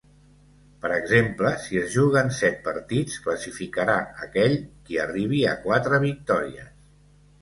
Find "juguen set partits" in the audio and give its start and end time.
1.97-3.19